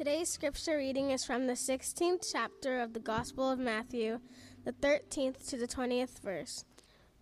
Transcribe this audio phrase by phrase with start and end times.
[0.00, 4.20] Today's scripture reading is from the 16th chapter of the Gospel of Matthew,
[4.64, 6.64] the 13th to the 20th verse.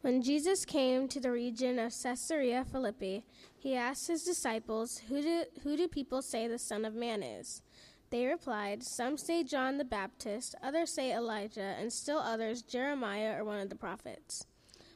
[0.03, 3.25] When Jesus came to the region of Caesarea Philippi,
[3.59, 7.63] he asked his disciples, who do, who do people say the Son of Man is?
[8.11, 13.45] They replied, Some say John the Baptist, others say Elijah, and still others Jeremiah or
[13.45, 14.47] one of the prophets.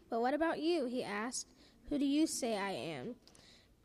[0.08, 0.86] But what about you?
[0.86, 1.48] He asked.
[1.88, 3.16] Who do you say I am?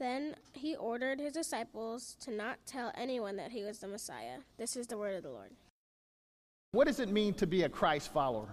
[0.00, 4.38] Then he ordered his disciples to not tell anyone that he was the Messiah.
[4.56, 5.50] This is the word of the Lord.
[6.72, 8.48] What does it mean to be a Christ follower?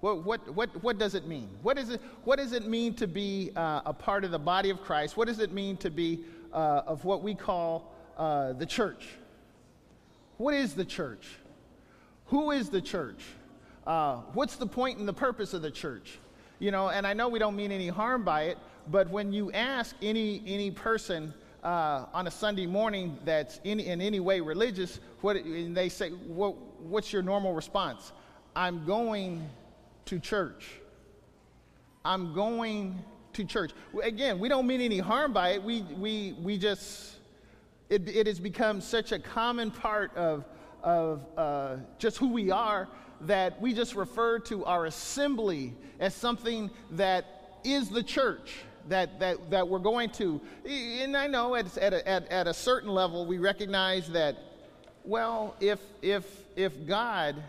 [0.00, 1.50] What, what, what, what does it mean?
[1.62, 4.70] What, is it, what does it mean to be uh, a part of the body
[4.70, 5.18] of Christ?
[5.18, 9.06] What does it mean to be uh, of what we call uh, the church?
[10.38, 11.26] What is the church?
[12.28, 13.22] Who is the church?
[13.86, 16.18] Uh, what's the point and the purpose of the church?
[16.58, 18.58] You know, and I know we don't mean any harm by it,
[18.88, 24.00] but when you ask any, any person uh, on a Sunday morning that's in, in
[24.00, 28.12] any way religious, what, and they say, what, What's your normal response?
[28.56, 29.48] I'm going
[30.06, 30.70] to church.
[32.04, 32.98] I'm going
[33.34, 33.72] to church.
[34.02, 35.62] Again, we don't mean any harm by it.
[35.62, 37.16] We, we, we just,
[37.90, 40.44] it, it has become such a common part of,
[40.82, 42.88] of uh, just who we are
[43.22, 48.54] that we just refer to our assembly as something that is the church
[48.90, 50.40] that, that, that we're going to.
[50.66, 54.36] And I know at, at, a, at, at a certain level, we recognize that,
[55.04, 56.24] well, if, if,
[56.56, 57.42] if God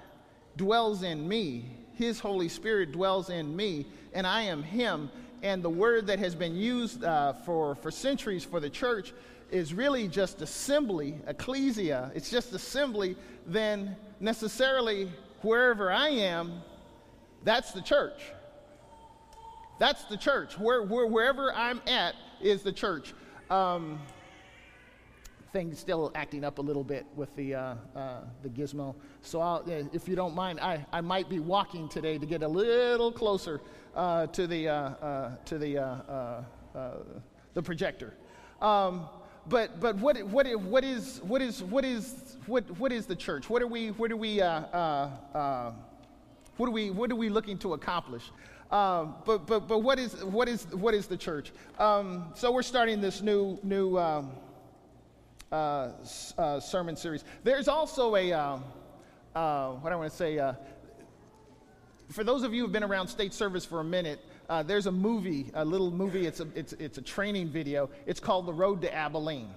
[0.56, 5.10] dwells in me, His Holy Spirit dwells in me, and I am Him,
[5.44, 9.14] and the word that has been used uh, for, for centuries for the church
[9.50, 16.62] is really just assembly, ecclesia, it's just assembly, then necessarily wherever I am,
[17.44, 18.22] that's the church.
[19.82, 20.58] That's the church.
[20.60, 23.16] Where, where, wherever I'm at is the church.
[23.50, 24.00] Um,
[25.52, 28.94] thing's still acting up a little bit with the, uh, uh, the gizmo.
[29.24, 32.48] So I'll, if you don't mind, I, I might be walking today to get a
[32.48, 33.60] little closer
[33.96, 36.44] uh, to the, uh, uh, to the, uh,
[37.56, 38.14] the projector.
[38.62, 39.10] Um,
[39.48, 43.50] but but what, what, what, is, what, is, what, is, what, what is the church?
[43.50, 44.48] What are we, what are we, what
[46.68, 48.30] are we, what are we looking to accomplish?
[48.72, 51.52] Um, but but, but what, is, what, is, what is the church?
[51.78, 54.32] Um, so we're starting this new, new um,
[55.52, 55.90] uh,
[56.38, 57.26] uh, sermon series.
[57.44, 58.60] There's also a, uh,
[59.36, 60.54] uh what do I want to say, uh,
[62.12, 64.92] for those of you who've been around state service for a minute, uh, there's a
[64.92, 67.90] movie, a little movie, it's a, it's, it's a training video.
[68.06, 69.50] It's called The Road to Abilene.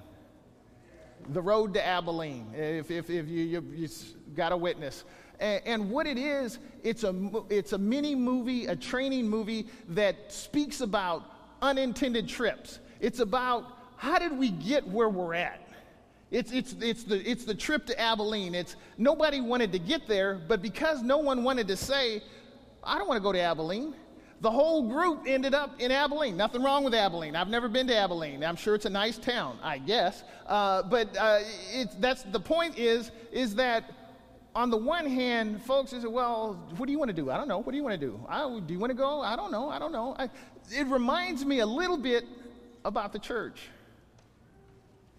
[1.29, 3.89] The Road to Abilene, if, if, if you, you, you
[4.35, 5.05] got a witness.
[5.41, 7.15] And, what it is, it's a,
[7.51, 11.25] it's a mini movie, a training movie that speaks about
[11.61, 12.79] unintended trips.
[13.01, 13.65] It's about
[13.97, 15.61] how did we get where we're at?
[16.31, 18.55] It's, it's, it's, the, it's the trip to Abilene.
[18.55, 22.23] It's nobody wanted to get there, but because no one wanted to say,
[22.83, 23.95] I don't want to go to Abilene,
[24.41, 26.37] the whole group ended up in Abilene.
[26.37, 27.37] Nothing wrong with Abilene.
[27.37, 28.45] I've never been to Abilene.
[28.45, 30.23] I'm sure it's a nice town, I guess.
[30.47, 31.41] Uh, but uh,
[31.99, 33.91] that's the point is is that
[34.55, 37.31] on the one hand, folks say, well, what do you want to do?
[37.31, 37.59] I don't know.
[37.59, 38.21] What do you want to do?
[38.29, 39.21] I, do you want to go?
[39.21, 39.69] I don't know.
[39.69, 40.15] I don't know.
[40.19, 40.29] I,
[40.71, 42.25] it reminds me a little bit
[42.85, 43.61] about the church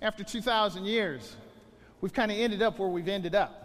[0.02, 1.36] after 2,000 years,
[2.02, 3.62] we've kind of ended up where we've ended up.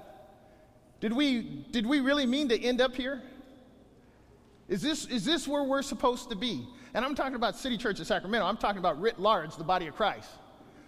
[1.01, 3.23] Did we, did we really mean to end up here?
[4.69, 6.67] Is this, is this where we're supposed to be?
[6.95, 8.47] And I'm talking about City Church of Sacramento.
[8.47, 10.31] I'm talking about writ large, the body of Christ.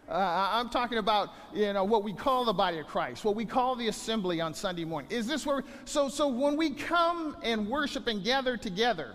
[0.09, 3.45] Uh, I'm talking about you know what we call the body of Christ, what we
[3.45, 5.11] call the assembly on Sunday morning.
[5.11, 5.63] Is this where?
[5.85, 9.15] So so when we come and worship and gather together,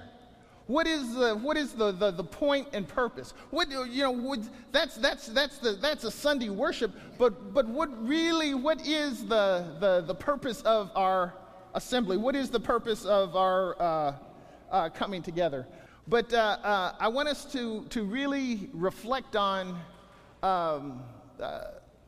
[0.68, 3.34] what is the, what is the, the, the point and purpose?
[3.52, 4.40] What, you know, what,
[4.74, 9.66] that's, that's, that's, the, that's a Sunday worship, but, but what really, what is the,
[9.80, 11.34] the, the purpose of our
[11.74, 12.18] assembly?
[12.18, 14.14] What is the purpose of our uh,
[14.70, 15.66] uh, coming together?
[16.10, 19.80] But uh, uh I want us to, to really reflect on
[20.44, 21.04] um,
[21.42, 21.62] uh,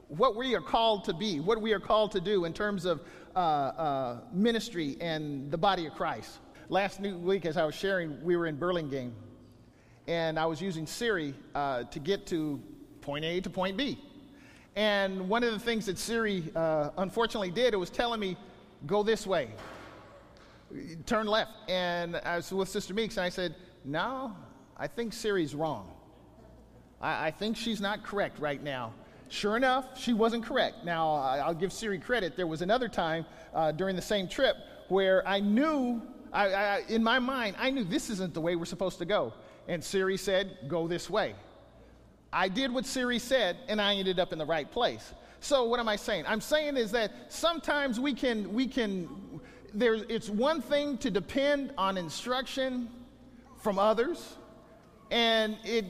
[0.07, 3.01] what we are called to be, what we are called to do in terms of
[3.35, 6.39] uh, ministry and the body of Christ
[6.69, 9.13] last week, as I was sharing, we were in Burlingame,
[10.07, 12.61] and I was using Siri uh, to get to
[13.01, 13.99] point A to point B.
[14.75, 18.37] And one of the things that Siri uh, unfortunately did, it was telling me,
[18.85, 19.49] go this way,
[21.05, 21.51] turn left.
[21.67, 24.35] And I was with Sister Meeks, and I said, no,
[24.77, 25.91] I think Siri's wrong.
[27.01, 28.93] I, I think she's not correct right now.
[29.29, 30.83] Sure enough, she wasn't correct.
[30.83, 32.35] Now, I'll give Siri credit.
[32.35, 34.57] There was another time uh, during the same trip
[34.87, 36.01] where I knew,
[36.33, 39.33] I, I, in my mind, I knew this isn't the way we're supposed to go.
[39.67, 41.35] And Siri said, go this way.
[42.33, 45.13] I did what Siri said, and I ended up in the right place.
[45.41, 46.25] So, what am I saying?
[46.27, 49.07] I'm saying is that sometimes we can, we can,
[49.73, 52.89] it's one thing to depend on instruction
[53.61, 54.37] from others,
[55.11, 55.85] and it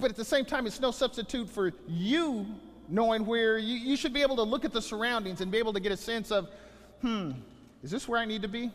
[0.00, 2.46] but at the same time, it's no substitute for you
[2.88, 5.72] knowing where you, you should be able to look at the surroundings and be able
[5.72, 6.48] to get a sense of,
[7.00, 7.32] hmm,
[7.82, 8.70] is this where I need to be?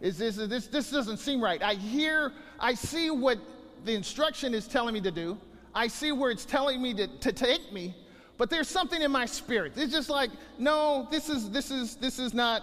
[0.00, 1.62] Is this, is this, this doesn't seem right.
[1.62, 3.38] I hear, I see what
[3.84, 5.38] the instruction is telling me to do.
[5.74, 7.94] I see where it's telling me to, to take me,
[8.38, 9.72] but there's something in my spirit.
[9.76, 12.62] It's just like, no, this is, this is, this is not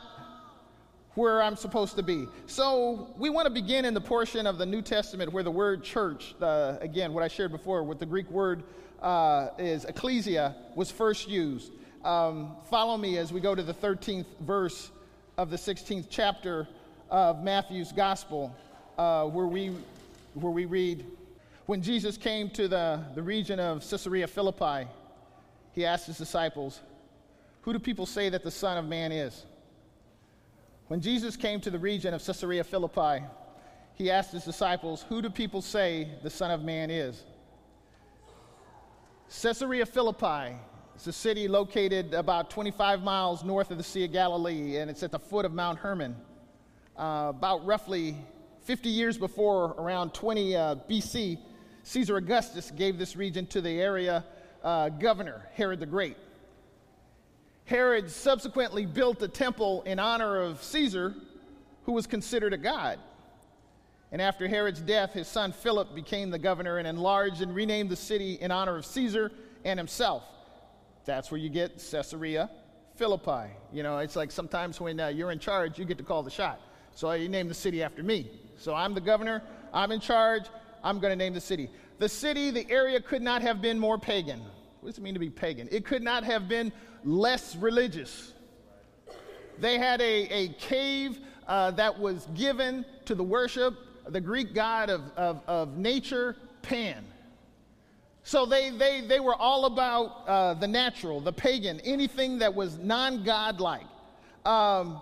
[1.16, 2.28] where I'm supposed to be.
[2.48, 5.84] So we want to begin in the portion of the New Testament where the word
[5.84, 8.64] church, uh, again, what I shared before, with the Greek word
[9.02, 11.72] uh, is ecclesia, was first used.
[12.04, 14.92] Um, follow me as we go to the 13th verse
[15.38, 16.68] of the 16th chapter
[17.12, 18.56] of Matthew's Gospel,
[18.98, 19.76] uh, where, we,
[20.34, 21.06] where we read,
[21.68, 24.90] When Jesus came to the, the region of Caesarea Philippi,
[25.74, 26.80] he asked his disciples,
[27.62, 29.46] Who do people say that the Son of Man is?
[30.90, 33.24] When Jesus came to the region of Caesarea Philippi,
[33.96, 37.24] he asked his disciples, Who do people say the Son of Man is?
[39.42, 40.58] Caesarea Philippi
[40.98, 45.04] is a city located about 25 miles north of the Sea of Galilee, and it's
[45.04, 46.18] at the foot of Mount Hermon.
[46.98, 48.18] Uh, about roughly
[48.66, 51.40] 50 years before, around 20 uh, BC,
[51.84, 54.24] Caesar Augustus gave this region to the area
[54.64, 56.18] uh, governor, Herod the Great.
[57.66, 61.16] Herod subsequently built a temple in honor of Caesar,
[61.86, 63.00] who was considered a god.
[64.12, 67.96] And after Herod's death, his son Philip became the governor and enlarged and renamed the
[67.96, 69.32] city in honor of Caesar
[69.66, 70.24] and himself.
[71.06, 72.50] That's where you get Caesarea
[72.96, 73.52] Philippi.
[73.72, 76.30] You know, it's like sometimes when uh, you're in charge, you get to call the
[76.30, 76.60] shot.
[76.94, 78.30] So you name the city after me.
[78.58, 79.42] So I'm the governor,
[79.74, 80.44] I'm in charge,
[80.84, 81.70] I'm going to name the city.
[81.98, 84.42] The city, the area could not have been more pagan.
[84.82, 85.68] What does it mean to be pagan?
[85.72, 86.72] It could not have been
[87.04, 88.34] less religious.
[89.60, 94.54] They had a, a cave uh, that was given to the worship, of the Greek
[94.54, 97.06] god of, of, of nature, Pan.
[98.24, 102.78] So they, they, they were all about uh, the natural, the pagan, anything that was
[102.78, 103.86] non godlike.
[104.46, 105.02] Um,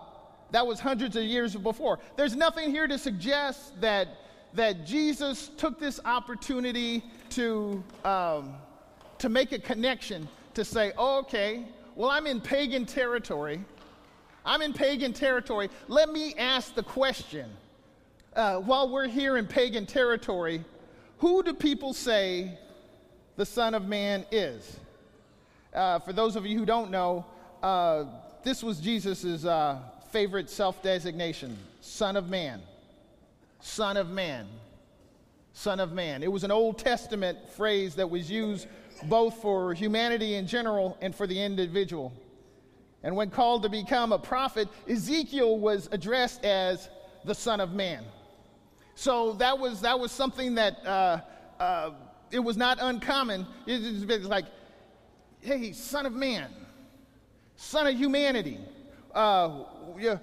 [0.51, 1.99] that was hundreds of years before.
[2.17, 4.07] There's nothing here to suggest that,
[4.53, 8.55] that Jesus took this opportunity to, um,
[9.19, 11.63] to make a connection to say, oh, okay,
[11.95, 13.63] well, I'm in pagan territory.
[14.45, 15.69] I'm in pagan territory.
[15.87, 17.49] Let me ask the question
[18.35, 20.63] uh, while we're here in pagan territory
[21.21, 22.57] who do people say
[23.35, 24.79] the Son of Man is?
[25.71, 27.27] Uh, for those of you who don't know,
[27.61, 28.05] uh,
[28.43, 29.77] this was Jesus' uh,
[30.11, 32.59] favorite self designation Son of Man.
[33.59, 34.47] Son of Man.
[35.53, 36.23] Son of Man.
[36.23, 38.67] It was an Old Testament phrase that was used
[39.03, 42.13] both for humanity in general and for the individual.
[43.03, 46.89] And when called to become a prophet, Ezekiel was addressed as
[47.25, 48.03] the Son of Man.
[48.95, 51.21] So that was, that was something that uh,
[51.59, 51.91] uh,
[52.31, 53.47] it was not uncommon.
[53.65, 54.45] It was like,
[55.41, 56.49] hey, Son of Man,
[57.55, 58.59] Son of humanity.
[59.13, 59.63] Uh,
[60.01, 60.17] uh,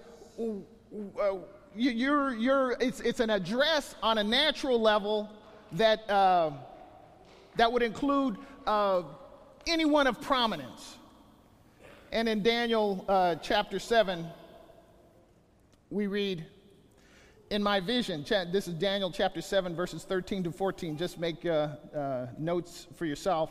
[1.75, 5.29] you're, you're, it's, it's an address on a natural level
[5.73, 6.51] that, uh,
[7.57, 9.03] that would include uh,
[9.67, 10.97] anyone of prominence.
[12.13, 14.27] And in Daniel uh, chapter 7,
[15.91, 16.45] we read,
[17.51, 20.99] In my vision, this is Daniel chapter 7, verses 13 to 14.
[20.99, 23.51] Just make uh, uh, notes for yourself.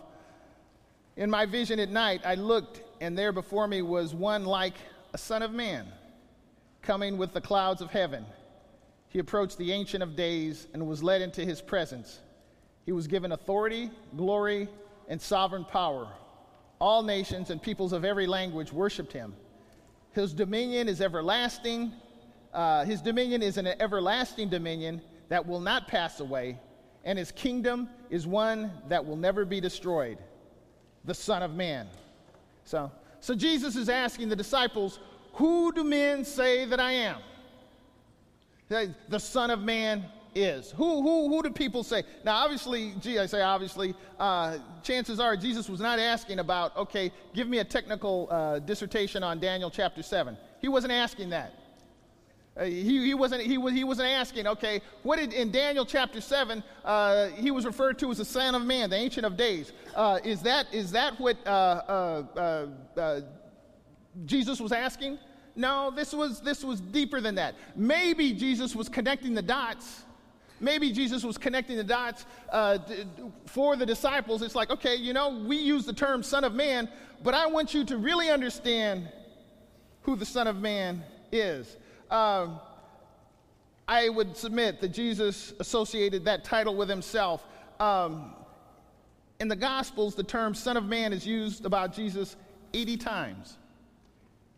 [1.16, 4.76] In my vision at night, I looked, and there before me was one like
[5.14, 5.88] a son of man,
[6.84, 8.24] coming with the clouds of heaven.
[9.10, 12.20] He approached the Ancient of Days and was led into his presence.
[12.86, 14.70] He was given authority, glory,
[15.08, 16.08] and sovereign power.
[16.80, 19.34] All nations and peoples of every language worshiped him.
[20.12, 21.92] His dominion is everlasting.
[22.54, 26.60] Uh, his dominion is an everlasting dominion that will not pass away,
[27.04, 30.18] and his kingdom is one that will never be destroyed.
[31.06, 31.88] The Son of Man.
[32.66, 35.00] So, so Jesus is asking the disciples,
[35.34, 37.18] Who do men say that I am?
[38.70, 40.06] The Son of Man
[40.38, 40.72] is.
[40.72, 42.04] Who, who, who do people say?
[42.24, 47.12] Now, obviously, gee, I say obviously, uh, chances are Jesus was not asking about, okay,
[47.34, 50.38] give me a technical uh, dissertation on Daniel chapter 7.
[50.62, 51.54] He wasn't asking that.
[52.58, 56.20] Uh, he, he, wasn't, he, was, he wasn't asking, okay, what did, in Daniel chapter
[56.20, 59.74] 7, uh, he was referred to as the Son of Man, the Ancient of Days.
[59.96, 62.68] Uh, is, that, is that what uh, uh,
[62.98, 63.22] uh,
[64.26, 65.20] Jesus was asking?
[65.56, 67.56] No, this was, this was deeper than that.
[67.76, 70.04] Maybe Jesus was connecting the dots.
[70.60, 72.26] Maybe Jesus was connecting the dots
[73.46, 74.42] for the disciples.
[74.42, 76.90] It's like, okay, you know, we use the term Son of Man,
[77.24, 79.10] but I want you to really understand
[80.02, 81.78] who the Son of Man is.
[82.10, 82.60] Um,
[83.88, 87.46] I would submit that Jesus associated that title with himself.
[87.80, 88.34] Um,
[89.40, 92.36] in the Gospels, the term Son of Man is used about Jesus
[92.74, 93.58] 80 times.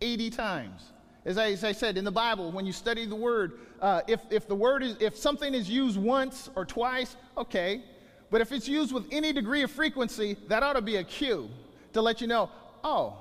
[0.02, 0.94] 80 times.
[1.26, 4.22] As I, as I said, in the Bible, when you study the word, uh, if,
[4.30, 7.84] if the word is, if something is used once or twice, okay.
[8.32, 11.50] But if it's used with any degree of frequency, that ought to be a cue
[11.94, 12.50] to let you know,
[12.84, 13.18] oh,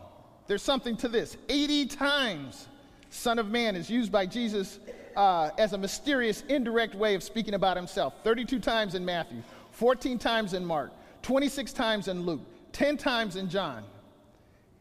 [0.47, 1.37] there's something to this.
[1.49, 2.69] 80 times
[3.11, 4.78] Son of Man is used by Jesus
[5.17, 10.19] uh, as a mysterious, indirect way of speaking about himself 32 times in Matthew, 14
[10.19, 12.40] times in Mark, 26 times in Luke,
[12.73, 13.83] 10 times in John.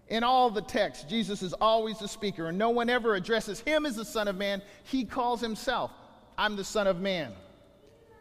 [0.10, 3.86] In all the texts, Jesus is always the speaker, and no one ever addresses him
[3.86, 4.62] as the Son of Man.
[4.84, 5.92] He calls himself,
[6.38, 7.34] I'm the Son of Man.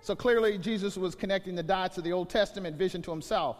[0.00, 3.56] So clearly, Jesus was connecting the dots of the Old Testament vision to himself.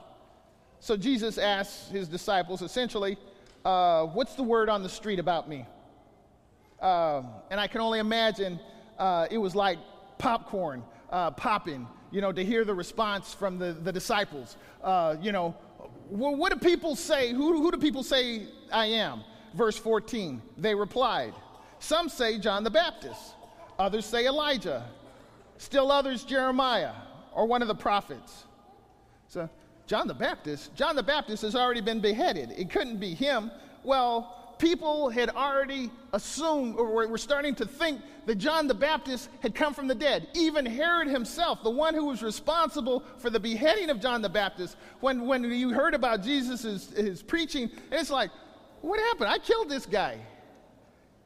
[0.80, 3.16] So Jesus asks his disciples essentially,
[3.64, 5.66] uh, What's the word on the street about me?
[6.80, 8.61] Um, and I can only imagine
[8.99, 9.78] uh, it was like
[10.18, 14.56] popcorn uh, popping, you know, to hear the response from the, the disciples.
[14.83, 15.54] Uh, you know,
[16.09, 17.33] well, what do people say?
[17.33, 19.23] Who, who do people say I am?
[19.55, 21.35] Verse 14, they replied.
[21.79, 23.35] Some say John the Baptist,
[23.79, 24.85] others say Elijah,
[25.59, 26.93] still others Jeremiah
[27.33, 28.45] or one of the prophets.
[29.29, 29.49] So,
[29.87, 32.53] John the Baptist, John the Baptist has already been beheaded.
[32.57, 33.51] It couldn't be him.
[33.85, 39.55] Well, people had already assumed or were starting to think that John the Baptist had
[39.55, 40.29] come from the dead.
[40.35, 44.77] Even Herod himself, the one who was responsible for the beheading of John the Baptist,
[45.01, 48.31] when, when you heard about Jesus' his, preaching, it's like,
[48.81, 49.31] what happened?
[49.31, 50.19] I killed this guy.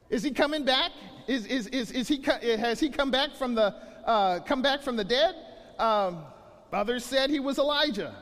[0.08, 0.90] Is he coming back?
[1.26, 4.96] Is, is, is, is he, has he come back from the, uh, come back from
[4.96, 5.34] the dead?
[5.78, 6.24] Um,
[6.72, 8.14] others said he was Elijah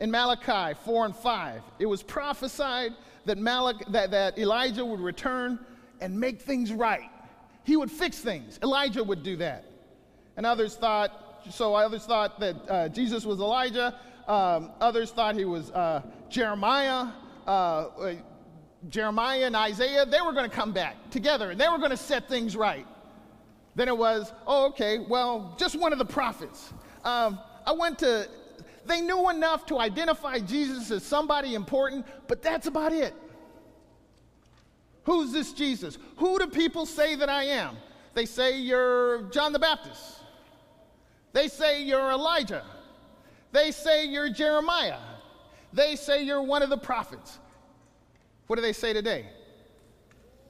[0.00, 1.62] in Malachi 4 and 5.
[1.78, 2.92] It was prophesied
[3.26, 5.58] that, Malach, that, that Elijah would return
[6.00, 7.10] and make things right.
[7.64, 8.58] He would fix things.
[8.62, 9.64] Elijah would do that.
[10.36, 13.98] And others thought, so others thought that uh, Jesus was Elijah.
[14.28, 17.08] Um, others thought he was uh, Jeremiah.
[17.46, 18.14] Uh, uh
[18.88, 21.96] Jeremiah and Isaiah, they were going to come back together and they were going to
[21.96, 22.86] set things right.
[23.74, 26.72] Then it was, oh, okay, well, just one of the prophets.
[27.04, 28.28] Um, I went to
[28.86, 33.14] they knew enough to identify Jesus as somebody important, but that's about it.
[35.04, 35.98] Who's this Jesus?
[36.16, 37.76] Who do people say that I am?
[38.14, 40.20] They say you're John the Baptist.
[41.32, 42.64] They say you're Elijah.
[43.52, 44.98] They say you're Jeremiah.
[45.72, 47.38] They say you're one of the prophets.
[48.46, 49.26] What do they say today?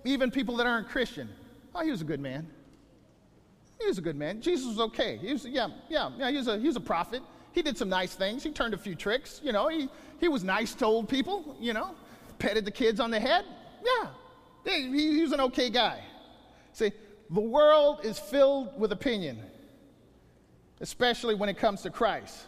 [0.05, 1.29] Even people that aren't Christian.
[1.75, 2.47] Oh, he was a good man.
[3.81, 4.41] He was a good man.
[4.41, 5.19] Jesus was okay.
[5.19, 7.23] He was, yeah, yeah, yeah, he was a, he was a prophet.
[7.57, 8.43] He did some nice things.
[8.43, 9.41] He turned a few tricks.
[9.43, 9.89] You know, he,
[10.21, 11.95] he was nice to old people, you know,
[12.39, 13.47] petted the kids on the head.
[13.83, 14.09] Yeah,
[14.67, 16.03] he, he was an okay guy.
[16.75, 16.93] See,
[17.31, 19.41] the world is filled with opinion,
[20.83, 22.45] especially when it comes to Christ.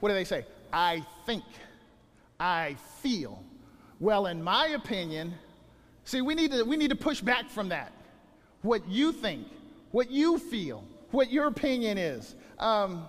[0.00, 0.46] What do they say?
[0.72, 1.44] I think,
[2.40, 3.44] I feel.
[3.98, 5.34] Well, in my opinion,
[6.04, 7.92] see, we need to, we need to push back from that.
[8.62, 9.46] What you think,
[9.90, 12.36] what you feel, what your opinion is.
[12.58, 13.04] Um,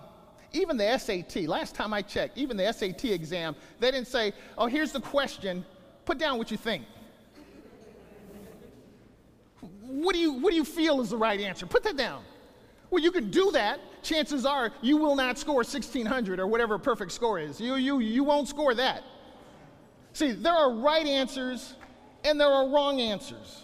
[0.52, 4.66] even the SAT, last time I checked, even the SAT exam, they didn't say, oh,
[4.66, 5.64] here's the question,
[6.04, 6.84] put down what you think.
[9.82, 11.66] What do you, what do you feel is the right answer?
[11.66, 12.22] Put that down.
[12.90, 13.80] Well, you can do that.
[14.02, 17.60] Chances are you will not score 1600 or whatever a perfect score is.
[17.60, 19.02] You, you, you won't score that.
[20.12, 21.74] See, there are right answers
[22.24, 23.62] and there are wrong answers.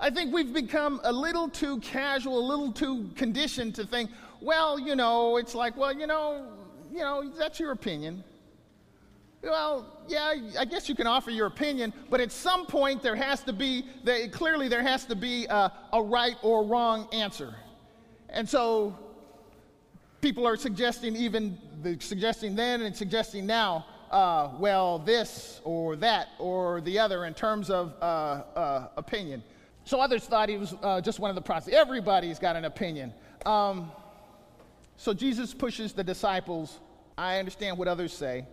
[0.00, 4.10] I think we've become a little too casual, a little too conditioned to think,
[4.42, 6.46] well, you know, it's like, well, you know,
[6.92, 8.24] you know, that's your opinion.
[9.42, 13.42] Well, yeah, I guess you can offer your opinion, but at some point there has
[13.44, 13.84] to be,
[14.30, 17.54] clearly there has to be a, a right or wrong answer.
[18.28, 18.96] And so
[20.20, 21.58] people are suggesting, even
[21.98, 27.70] suggesting then and suggesting now, uh, well, this or that or the other in terms
[27.70, 28.04] of uh,
[28.54, 29.42] uh, opinion.
[29.84, 31.74] So others thought he was uh, just one of the prophets.
[31.74, 33.12] Everybody's got an opinion.
[33.44, 33.90] Um,
[34.96, 36.78] So Jesus pushes the disciples.
[37.16, 38.46] I understand what others say,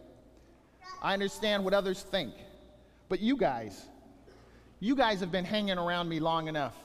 [1.01, 2.34] I understand what others think.
[3.08, 3.88] But you guys,
[4.79, 6.75] you guys have been hanging around me long enough.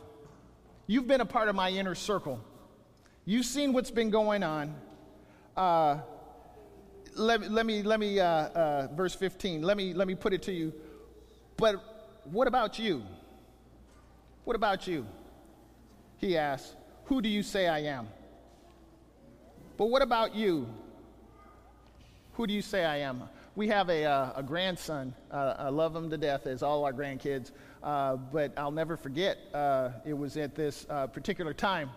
[0.86, 2.40] You've been a part of my inner circle.
[3.24, 4.74] You've seen what's been going on.
[5.56, 5.98] Uh,
[7.14, 10.42] let, let me, let me uh, uh, verse 15, let me, let me put it
[10.42, 10.72] to you.
[11.56, 11.82] But
[12.24, 13.02] what about you?
[14.44, 15.06] What about you?
[16.18, 18.08] He asks, Who do you say I am?
[19.76, 20.68] But what about you?
[22.34, 23.24] Who do you say I am?
[23.56, 25.14] We have a, uh, a grandson.
[25.30, 27.50] Uh, I love him to death, as all our grandkids.
[27.82, 31.90] Uh, but I'll never forget, uh, it was at this uh, particular time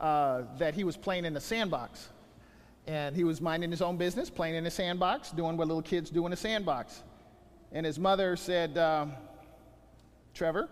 [0.00, 2.08] uh, that he was playing in the sandbox.
[2.86, 6.10] And he was minding his own business, playing in a sandbox, doing what little kids
[6.10, 7.02] do in a sandbox.
[7.72, 9.12] And his mother said, um,
[10.34, 10.68] Trevor,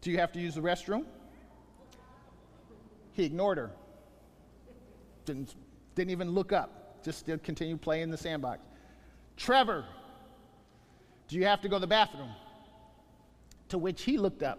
[0.00, 1.04] do you have to use the restroom?
[3.12, 3.70] He ignored her.
[5.24, 5.54] Didn't,
[5.94, 8.60] didn't even look up, just still continued playing in the sandbox.
[9.36, 9.84] Trevor,
[11.28, 12.30] do you have to go to the bathroom?
[13.70, 14.58] To which he looked up.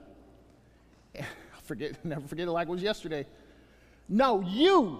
[1.19, 1.25] I'll
[1.63, 3.27] forget, never forget it like it was yesterday.
[4.09, 4.99] No, you,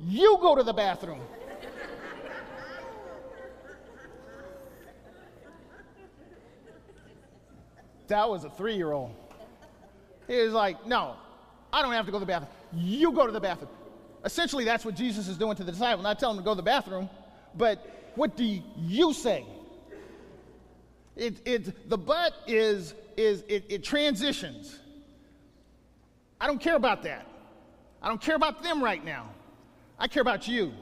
[0.00, 1.20] you go to the bathroom.
[8.08, 9.14] that was a three year old.
[10.26, 11.16] He was like, No,
[11.72, 12.50] I don't have to go to the bathroom.
[12.74, 13.70] You go to the bathroom.
[14.28, 16.02] Essentially, that's what Jesus is doing to the disciple.
[16.02, 17.08] Not telling him to go to the bathroom,
[17.56, 19.46] but what do you say?
[21.16, 24.78] It, it, the but is, is it, it transitions.
[26.38, 27.26] I don't care about that.
[28.02, 29.30] I don't care about them right now.
[29.98, 30.74] I care about you.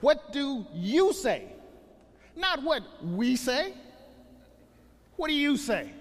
[0.00, 1.52] What do you say?
[2.34, 3.74] Not what we say.
[5.16, 5.92] What do you say?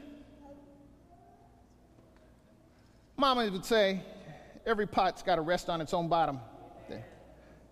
[3.17, 4.01] Mama would say,
[4.65, 6.39] every pot's got to rest on its own bottom.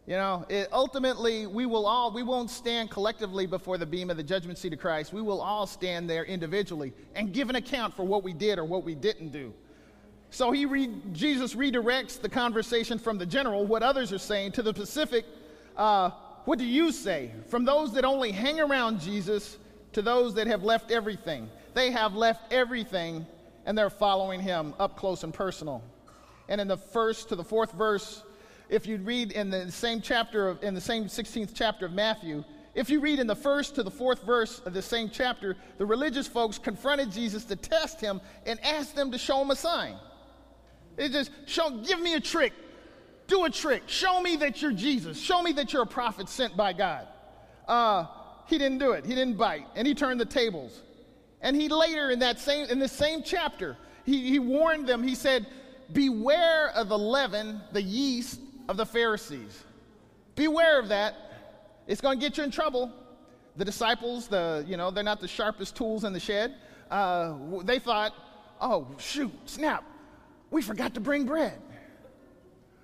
[0.09, 4.17] You know, it, ultimately, we will all, we won't stand collectively before the beam of
[4.17, 5.13] the judgment seat of Christ.
[5.13, 8.65] We will all stand there individually and give an account for what we did or
[8.65, 9.53] what we didn't do.
[10.31, 14.63] So he re- Jesus redirects the conversation from the general, what others are saying, to
[14.63, 15.25] the specific,
[15.77, 16.09] uh,
[16.45, 17.29] what do you say?
[17.47, 19.59] From those that only hang around Jesus
[19.91, 21.51] to those that have left everything.
[21.75, 23.27] They have left everything
[23.67, 25.83] and they're following him up close and personal.
[26.49, 28.23] And in the first to the fourth verse,
[28.69, 32.43] if you read in the same chapter, of, in the same 16th chapter of Matthew,
[32.75, 35.85] if you read in the first to the fourth verse of the same chapter, the
[35.85, 39.95] religious folks confronted Jesus to test him and asked them to show him a sign.
[40.97, 42.53] It just show, give me a trick,
[43.27, 46.57] do a trick, show me that you're Jesus, show me that you're a prophet sent
[46.57, 47.07] by God.
[47.67, 48.05] Uh,
[48.47, 49.05] he didn't do it.
[49.05, 50.81] He didn't bite, and he turned the tables.
[51.41, 55.03] And he later in that same in the same chapter, he, he warned them.
[55.03, 55.45] He said,
[55.93, 59.63] "Beware of the leaven, the yeast of the Pharisees.
[60.35, 61.15] Beware of that.
[61.87, 62.93] It's going to get you in trouble.
[63.57, 66.55] The disciples, the, you know, they're not the sharpest tools in the shed.
[66.89, 68.13] Uh, they thought,
[68.61, 69.83] oh, shoot, snap,
[70.51, 71.59] we forgot to bring bread.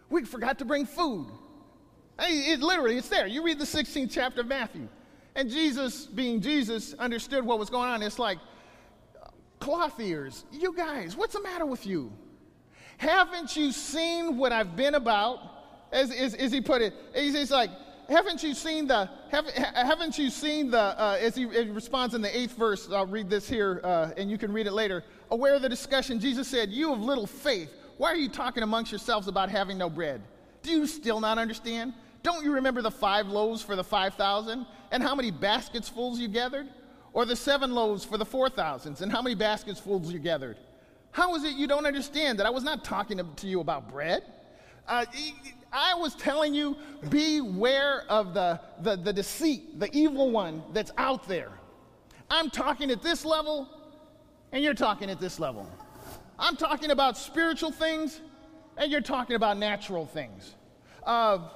[0.09, 1.27] We forgot to bring food.
[2.19, 3.27] Hey, it literally, it's there.
[3.27, 4.87] You read the 16th chapter of Matthew.
[5.35, 8.01] And Jesus, being Jesus, understood what was going on.
[8.01, 8.37] It's like,
[9.59, 12.11] cloth ears, you guys, what's the matter with you?
[12.97, 15.55] Haven't you seen what I've been about?
[15.95, 16.93] as, as, as he put it.
[17.15, 17.69] He's, he's, like,
[18.09, 22.13] haven't you seen the, have, haven't you seen the, uh, as, he, as, he, responds
[22.13, 25.03] in the eighth verse, I'll read this here uh, and you can read it later.
[25.31, 28.91] Aware of the discussion, Jesus said, You of little faith, why are you talking amongst
[28.91, 30.21] yourselves about having no bread?
[30.61, 31.93] Do you still not understand?
[32.21, 36.27] Don't you remember the five loaves for the 5,000 and how many baskets fulls you
[36.27, 36.67] gathered?
[37.13, 40.57] Or the seven loaves for the 4,000s and how many baskets fulls you gathered?
[41.15, 44.21] How is it you don't understand that I was not talking to you about bread?
[44.85, 45.05] Uh,
[45.71, 46.75] I was telling you,
[47.07, 51.53] beware of the, the, the deceit, the evil one that's out there.
[52.29, 53.65] I'm talking at this level,
[54.51, 55.69] and you're talking at this level.
[56.37, 58.19] I'm talking about spiritual things,
[58.75, 60.55] and you're talking about natural things.
[61.01, 61.47] Uh,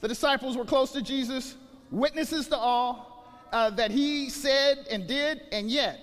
[0.00, 1.56] the disciples were close to Jesus,
[1.90, 6.00] witnesses to all uh, that he said and did, and yet,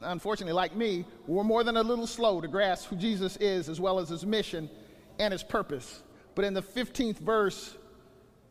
[0.00, 3.80] unfortunately, like me, we're more than a little slow to grasp who Jesus is as
[3.80, 4.68] well as his mission
[5.18, 6.02] and his purpose.
[6.34, 7.76] But in the 15th verse,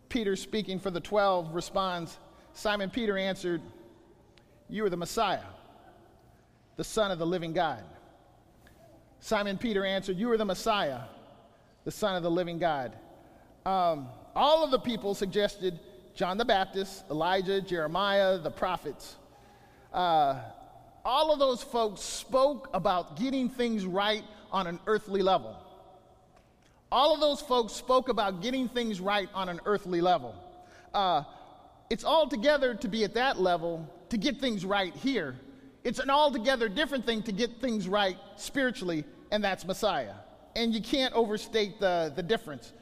[0.10, 2.18] Peter, speaking for the 12, responds
[2.54, 3.62] Simon Peter answered,
[4.70, 5.44] You are the Messiah,
[6.76, 7.84] the Son of the living God.
[9.20, 11.00] Simon Peter answered, You are the Messiah,
[11.84, 12.94] the Son of the living God.
[13.66, 15.80] Um, all of the people suggested
[16.16, 19.16] John the Baptist, Elijah, Jeremiah, the prophets.
[19.94, 20.40] Uh,
[21.06, 25.58] all of those folks spoke about getting things right on an earthly level.
[26.92, 30.36] All of those folks spoke about getting things right on an earthly level.
[30.94, 31.24] Uh,
[31.90, 35.36] it's altogether to be at that level to get things right here.
[35.84, 40.14] It's an altogether different thing to get things right spiritually, and that's Messiah.
[40.56, 42.74] And you can't overstate the, the difference.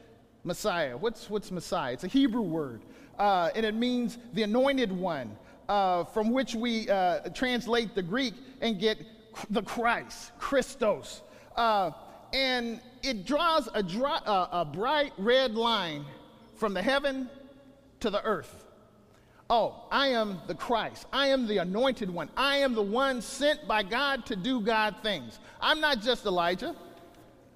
[0.44, 0.98] Messiah.
[0.98, 1.94] What's, what's Messiah?
[1.94, 2.82] It's a Hebrew word,
[3.20, 5.38] uh, and it means the anointed one,
[5.72, 8.98] uh, from which we uh, translate the Greek and get
[9.50, 11.22] the Christ, Christos.
[11.56, 11.92] Uh,
[12.34, 16.04] and it draws a, dry, a bright red line
[16.58, 17.30] from the heaven
[18.02, 18.66] to the earth.
[19.50, 21.08] Oh, I am the Christ.
[21.14, 22.30] I am the anointed one.
[22.36, 25.40] I am the one sent by God to do God things.
[25.62, 26.76] I'm not just Elijah.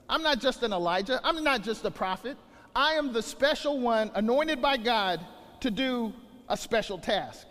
[0.08, 1.20] I'm not just an Elijah.
[1.22, 2.38] I'm not just a prophet.
[2.74, 5.20] I am the special one anointed by God
[5.60, 6.14] to do
[6.48, 7.46] a special task.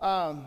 [0.00, 0.46] Um,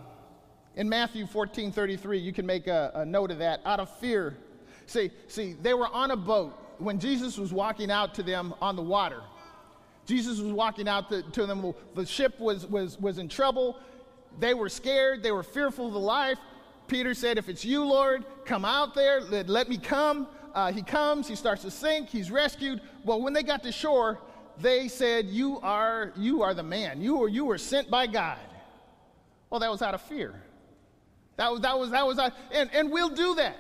[0.76, 3.62] in Matthew 14 33, you can make a, a note of that.
[3.66, 4.38] Out of fear.
[4.86, 8.76] See, see, they were on a boat when Jesus was walking out to them on
[8.76, 9.22] the water.
[10.06, 11.74] Jesus was walking out to, to them.
[11.96, 13.78] The ship was, was, was in trouble.
[14.40, 15.24] They were scared.
[15.24, 16.38] They were fearful of the life.
[16.88, 19.22] Peter said, If it's you, Lord, come out there.
[19.22, 20.28] Let, let me come.
[20.54, 21.28] Uh, he comes.
[21.28, 22.10] He starts to sink.
[22.10, 22.82] He's rescued.
[23.06, 24.20] Well, when they got to shore,
[24.60, 27.02] they said, You are, you are the man.
[27.02, 28.38] You were, you were sent by God.
[29.54, 30.34] Well, that was out of fear.
[31.36, 32.18] That was, that was, that was,
[32.52, 33.56] and, and we'll do that.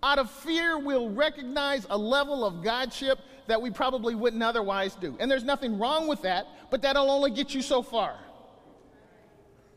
[0.00, 5.16] Out of fear, we'll recognize a level of Godship that we probably wouldn't otherwise do.
[5.18, 8.16] And there's nothing wrong with that, but that'll only get you so far.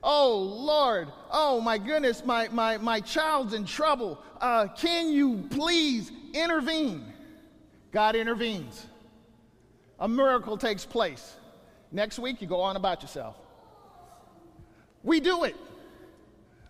[0.04, 1.08] Oh, Lord.
[1.32, 2.24] Oh, my goodness.
[2.24, 4.22] My, my, my child's in trouble.
[4.40, 7.04] Uh, can you please intervene?
[7.92, 8.86] God intervenes.
[10.00, 11.36] A miracle takes place.
[11.92, 13.38] Next week, you go on about yourself.
[15.06, 15.56] We do it.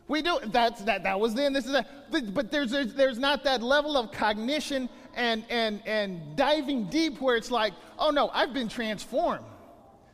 [0.08, 0.52] We do it.
[0.52, 2.12] That's, that, that was then, this is that.
[2.34, 7.38] But there's, there's, there's not that level of cognition and, and, and diving deep where
[7.38, 9.46] it's like, oh no, I've been transformed.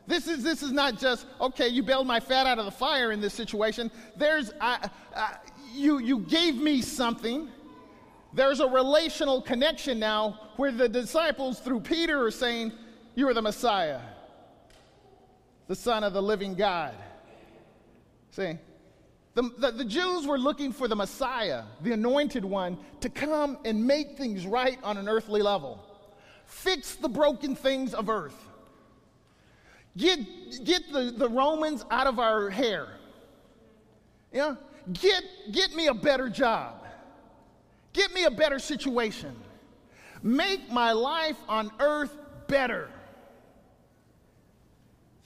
[0.06, 3.12] This is, this is not just, okay, you bailed my fat out of the fire
[3.12, 3.90] in this situation.
[4.16, 5.36] There's, I, I,
[5.72, 7.48] you, you gave me something.
[8.32, 12.72] There's a relational connection now where the disciples, through Peter, are saying,
[13.14, 14.00] You are the Messiah,
[15.68, 16.94] the Son of the living God.
[18.32, 18.58] See?
[19.34, 23.86] The, the, the, Jews were looking for the Messiah, the anointed one, to come and
[23.86, 25.82] make things right on an earthly level.
[26.44, 28.36] Fix the broken things of earth.
[29.96, 30.20] Get,
[30.64, 32.88] get the, the Romans out of our hair.
[34.32, 34.56] Yeah?
[34.92, 36.84] Get, get me a better job.
[37.92, 39.34] Get me a better situation.
[40.22, 42.16] Make my life on earth
[42.48, 42.88] better.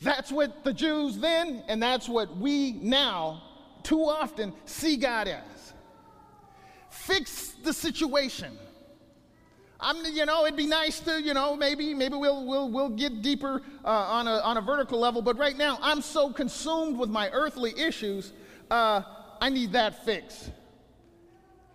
[0.02, 3.42] That's what the Jews then, and that's what we now
[3.82, 5.72] too often see God as.
[6.90, 8.58] Fix the situation.
[9.78, 13.22] I'm, you know, it'd be nice to, you know, maybe, maybe we'll, we'll, we'll get
[13.22, 17.10] deeper uh, on, a, on a vertical level, but right now I'm so consumed with
[17.10, 18.32] my earthly issues,
[18.70, 19.02] uh,
[19.40, 20.50] I need that fixed.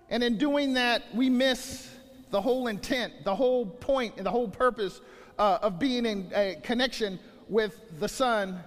[0.09, 1.89] And in doing that, we miss
[2.31, 4.99] the whole intent, the whole point, and the whole purpose
[5.37, 7.19] uh, of being in a connection
[7.51, 8.63] with the Son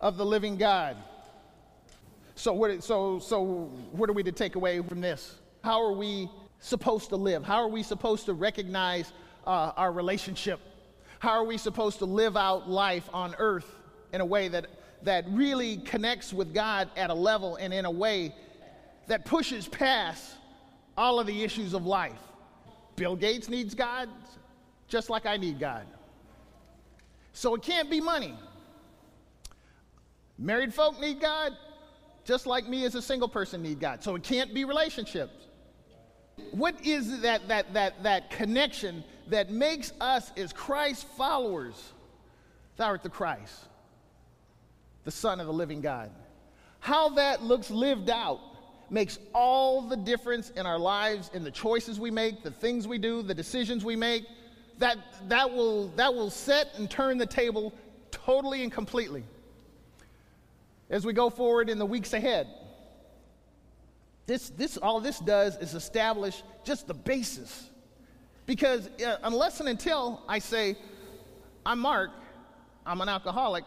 [0.00, 0.96] of the living God.
[2.36, 5.34] So what, so, so what are we to take away from this?
[5.64, 6.30] How are we
[6.60, 7.44] supposed to live?
[7.44, 9.12] How are we supposed to recognize
[9.44, 10.60] uh, our relationship?
[11.18, 13.74] How are we supposed to live out life on earth
[14.12, 14.66] in a way that,
[15.02, 18.32] that really connects with God at a level and in a way
[19.08, 20.36] that pushes past
[20.96, 22.22] all of the issues of life?
[22.94, 24.08] Bill Gates needs God
[24.86, 25.86] just like I need God.
[27.32, 28.34] So it can't be money.
[30.38, 31.56] Married folk need God
[32.24, 34.02] just like me as a single person need God.
[34.02, 35.48] So it can't be relationships.
[36.52, 41.92] What is that, that, that, that connection that makes us as Christ followers?
[42.76, 43.54] Thou art the Christ,
[45.04, 46.10] the Son of the living God.
[46.80, 48.40] How that looks lived out
[48.90, 52.98] makes all the difference in our lives, in the choices we make, the things we
[52.98, 54.24] do, the decisions we make.
[54.82, 57.72] That, that, will, that will set and turn the table
[58.10, 59.22] totally and completely
[60.90, 62.48] as we go forward in the weeks ahead.
[64.26, 67.70] This, this, all this does is establish just the basis.
[68.44, 70.76] Because uh, unless and until I say,
[71.64, 72.10] I'm Mark,
[72.84, 73.62] I'm an alcoholic,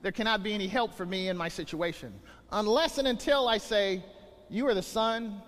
[0.00, 2.10] there cannot be any help for me in my situation.
[2.52, 4.02] Unless and until I say,
[4.48, 5.42] You are the Son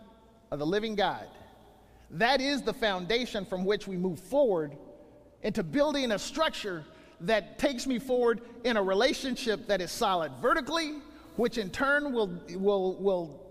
[0.51, 1.27] of the living God.
[2.11, 4.77] That is the foundation from which we move forward
[5.43, 6.85] into building a structure
[7.23, 10.95] that takes me forward in a relationship that is solid vertically,
[11.37, 13.47] which in turn will, will, will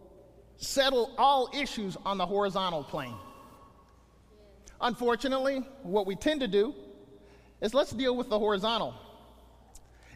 [0.57, 3.15] settle all issues on the horizontal plane.
[4.81, 6.73] Unfortunately, what we tend to do
[7.61, 8.93] is let's deal with the horizontal.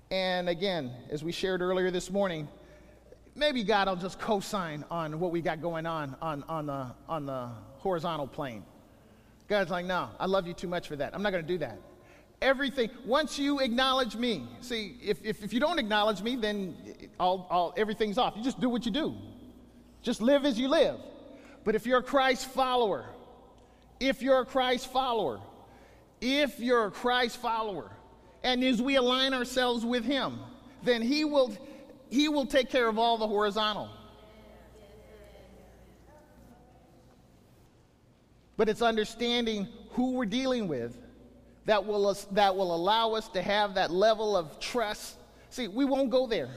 [0.10, 2.48] And again, as we shared earlier this morning,
[3.36, 6.92] maybe God will just co sign on what we got going on, on on the,
[7.10, 8.64] on the horizontal plane.
[9.48, 11.14] God's like, no, I love you too much for that.
[11.14, 11.80] I'm not going to do that.
[12.42, 16.76] Everything, once you acknowledge me, see, if, if, if you don't acknowledge me, then
[17.20, 18.36] all, all, everything's off.
[18.36, 19.16] You just do what you do,
[20.02, 21.00] just live as you live.
[21.64, 23.06] But if you're a Christ follower,
[24.00, 25.40] if you're a Christ follower,
[26.20, 27.92] if you're a Christ follower,
[28.44, 30.40] and as we align ourselves with Him,
[30.84, 31.56] then He will,
[32.10, 33.90] he will take care of all the horizontal.
[38.58, 40.98] But it's understanding who we're dealing with
[41.66, 45.16] that will, that will allow us to have that level of trust.
[45.50, 46.50] See, we won't go there.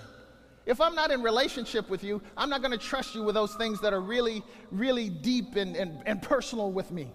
[0.66, 3.54] If I'm not in relationship with you, I'm not going to trust you with those
[3.54, 7.12] things that are really, really deep and, and, and personal with me.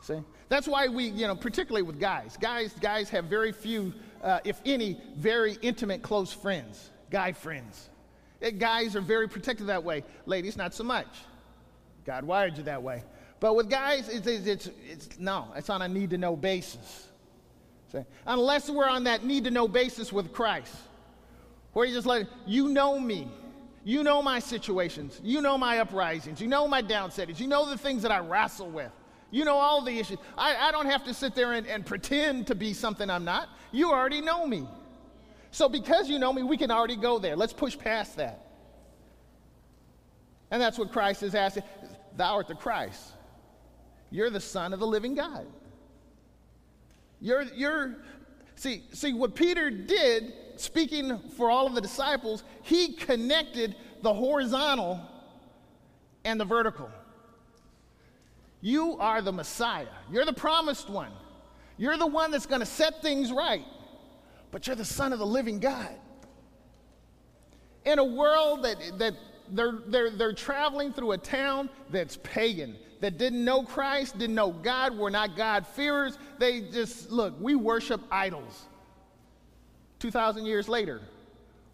[0.00, 0.20] See?
[0.48, 4.60] That's why we, you know, particularly with guys, guys, guys have very few, uh, if
[4.64, 7.88] any, very intimate, close friends, guy friends.
[8.40, 10.04] It, eh, guys are very protected that way.
[10.26, 11.08] Ladies, not so much.
[12.04, 13.02] God wired you that way.
[13.42, 17.08] But with guys, it's, it's, it's, it's no, it's on a need to know basis.
[17.90, 17.98] See?
[18.24, 20.72] Unless we're on that need to know basis with Christ,
[21.72, 23.26] where you just like, you know me.
[23.82, 25.20] You know my situations.
[25.24, 26.40] You know my uprisings.
[26.40, 27.40] You know my downsettings.
[27.40, 28.92] You know the things that I wrestle with.
[29.32, 30.18] You know all the issues.
[30.38, 33.48] I, I don't have to sit there and, and pretend to be something I'm not.
[33.72, 34.68] You already know me.
[35.50, 37.34] So, because you know me, we can already go there.
[37.34, 38.46] Let's push past that.
[40.52, 41.64] And that's what Christ is asking.
[42.16, 43.14] Thou art the Christ.
[44.12, 45.46] You're the Son of the living God.
[47.20, 47.96] You're, you're,
[48.56, 55.00] see, see, what Peter did, speaking for all of the disciples, he connected the horizontal
[56.24, 56.90] and the vertical.
[58.60, 59.86] You are the Messiah.
[60.10, 61.12] You're the promised one.
[61.78, 63.64] You're the one that's going to set things right.
[64.50, 65.88] But you're the Son of the living God.
[67.86, 69.14] In a world that, that
[69.52, 74.50] they're, they're, they're traveling through a town that's pagan, that didn't know Christ, didn't know
[74.50, 76.18] God, were not God-fearers.
[76.38, 78.66] They just, look, we worship idols.
[79.98, 81.00] 2,000 years later,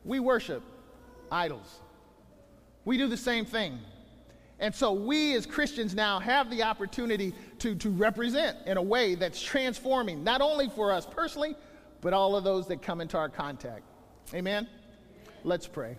[0.04, 0.62] we worship
[1.30, 1.80] idols.
[2.84, 3.78] We do the same thing.
[4.60, 9.14] And so we as Christians now have the opportunity to, to represent in a way
[9.14, 11.54] that's transforming, not only for us personally,
[12.00, 13.82] but all of those that come into our contact.
[14.34, 14.66] Amen?
[15.44, 15.96] Let's pray.